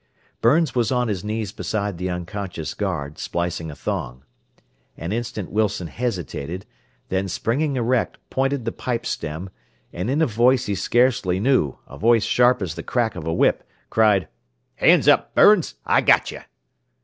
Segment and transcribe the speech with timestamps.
[0.41, 4.23] Burns was on his knees beside the unconscious guard, splicing a thong.
[4.97, 6.65] An instant Wilson hesitated,
[7.09, 9.51] then springing erect, pointed the pipe stem,
[9.93, 13.33] and in a voice he scarcely knew, a voice sharp as the crack of a
[13.33, 14.27] whip, cried:
[14.77, 15.75] "Hands up, Burns!
[15.85, 16.39] I got you!